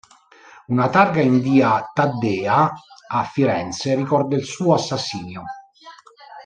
[0.75, 2.73] Una targa in via Taddea
[3.09, 5.43] a Firenze ricorda il suo assassinio.